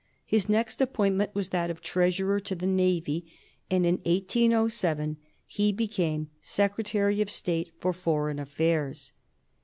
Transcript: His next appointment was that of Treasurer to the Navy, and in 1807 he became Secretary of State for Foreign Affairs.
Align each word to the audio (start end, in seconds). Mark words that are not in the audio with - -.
His 0.25 0.49
next 0.49 0.81
appointment 0.81 1.35
was 1.35 1.49
that 1.49 1.69
of 1.69 1.79
Treasurer 1.79 2.39
to 2.39 2.55
the 2.55 2.65
Navy, 2.65 3.31
and 3.69 3.85
in 3.85 3.97
1807 3.97 5.17
he 5.45 5.71
became 5.71 6.31
Secretary 6.41 7.21
of 7.21 7.29
State 7.29 7.71
for 7.79 7.93
Foreign 7.93 8.39
Affairs. 8.39 9.13